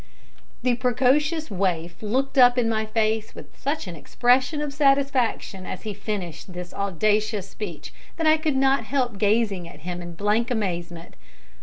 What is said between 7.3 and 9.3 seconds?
speech, that I could not help